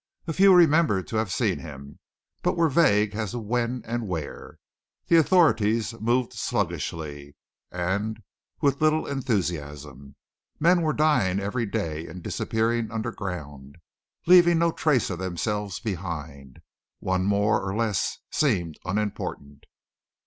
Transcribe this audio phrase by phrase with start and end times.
[0.25, 1.99] A few remembered to have seen him,
[2.41, 4.57] but were vague as to when and where.
[5.09, 7.35] The authorities moved sluggishly,
[7.71, 8.19] and
[8.61, 10.15] with little enthusiasm.
[10.59, 13.77] Men were dying every day; and disappearing underground,
[14.25, 16.61] leaving no trace of themselves behind.
[16.99, 19.67] One more or less seemed unimportant.